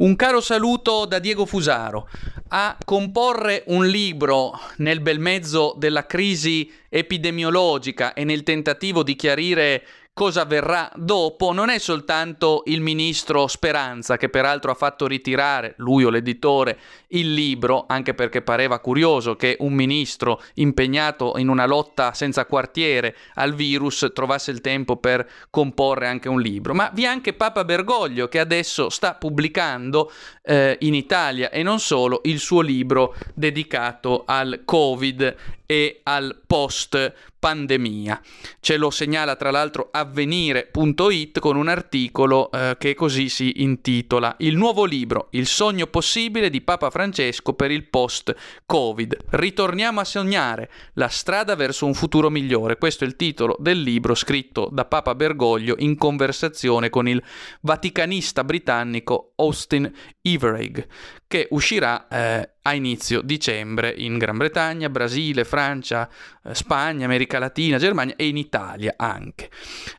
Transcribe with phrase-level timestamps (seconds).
[0.00, 2.08] Un caro saluto da Diego Fusaro.
[2.48, 9.84] A comporre un libro nel bel mezzo della crisi epidemiologica e nel tentativo di chiarire
[10.20, 16.04] cosa verrà dopo non è soltanto il ministro Speranza, che peraltro ha fatto ritirare, lui
[16.04, 16.78] o l'editore,
[17.12, 23.16] il libro, anche perché pareva curioso che un ministro impegnato in una lotta senza quartiere
[23.36, 27.64] al virus trovasse il tempo per comporre anche un libro, ma vi è anche Papa
[27.64, 34.24] Bergoglio che adesso sta pubblicando eh, in Italia e non solo il suo libro dedicato
[34.26, 38.20] al Covid e al post pandemia.
[38.60, 44.56] Ce lo segnala tra l'altro avvenire.it con un articolo eh, che così si intitola Il
[44.56, 49.16] nuovo libro, il sogno possibile di Papa Francesco per il post-Covid.
[49.30, 52.76] Ritorniamo a sognare la strada verso un futuro migliore.
[52.76, 57.22] Questo è il titolo del libro scritto da Papa Bergoglio in conversazione con il
[57.62, 60.84] vaticanista britannico Austin Everegg,
[61.30, 66.08] che uscirà eh, a inizio dicembre in Gran Bretagna, Brasile, Francia,
[66.42, 69.48] eh, Spagna, America Latina, Germania e in Italia anche.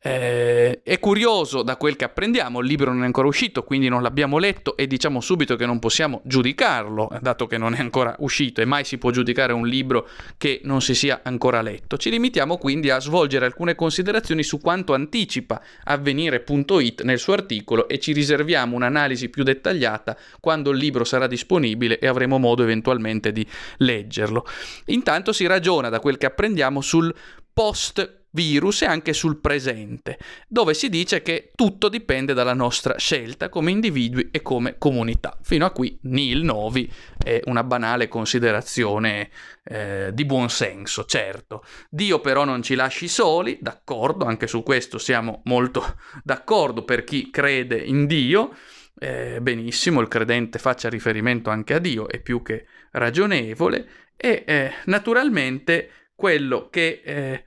[0.00, 4.02] Eh, è curioso da quel che apprendiamo, il libro non è ancora uscito, quindi non
[4.02, 8.60] l'abbiamo letto e diciamo subito che non possiamo giudicarlo, dato che non è ancora uscito
[8.60, 11.96] e mai si può giudicare un libro che non si sia ancora letto.
[11.96, 17.98] Ci limitiamo quindi a svolgere alcune considerazioni su quanto anticipa avvenire.it nel suo articolo e
[17.98, 23.46] ci riserviamo un'analisi più dettagliata quando il libro sarà disponibile e avremo modo eventualmente di
[23.78, 24.44] leggerlo.
[24.86, 27.14] Intanto si ragiona da quel che apprendiamo sul
[27.54, 33.48] post virus e anche sul presente, dove si dice che tutto dipende dalla nostra scelta
[33.48, 35.38] come individui e come comunità.
[35.40, 39.30] Fino a qui nil novi è una banale considerazione
[39.64, 41.64] eh, di buon senso, certo.
[41.88, 47.30] Dio però non ci lasci soli, d'accordo, anche su questo siamo molto d'accordo per chi
[47.30, 48.54] crede in Dio.
[48.98, 54.72] Eh, benissimo, il credente faccia riferimento anche a Dio, è più che ragionevole e eh,
[54.86, 57.44] naturalmente quello che eh,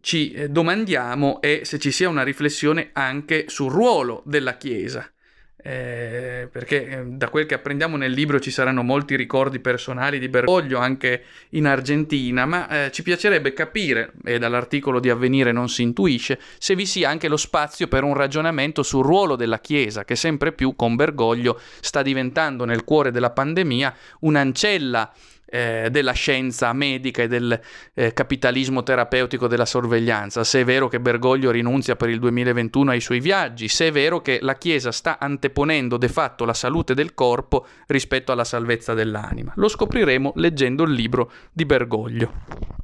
[0.00, 5.08] ci domandiamo è se ci sia una riflessione anche sul ruolo della Chiesa.
[5.64, 10.28] Eh, perché eh, da quel che apprendiamo nel libro ci saranno molti ricordi personali di
[10.28, 15.82] Bergoglio anche in Argentina, ma eh, ci piacerebbe capire, e dall'articolo di Avvenire non si
[15.82, 20.16] intuisce, se vi sia anche lo spazio per un ragionamento sul ruolo della Chiesa, che
[20.16, 25.12] sempre più con Bergoglio sta diventando nel cuore della pandemia un'ancella
[25.52, 27.60] eh, della scienza medica e del
[27.92, 33.00] eh, capitalismo terapeutico della sorveglianza, se è vero che Bergoglio rinunzia per il 2021 ai
[33.00, 37.12] suoi viaggi, se è vero che la Chiesa sta anteponendo de fatto la salute del
[37.12, 39.52] corpo rispetto alla salvezza dell'anima.
[39.56, 42.81] Lo scopriremo leggendo il libro di Bergoglio.